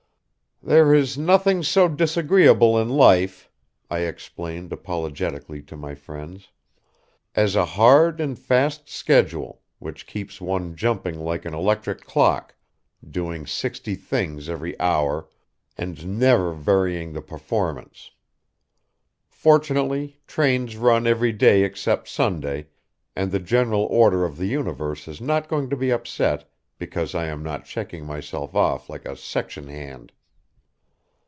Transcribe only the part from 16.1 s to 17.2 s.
never varying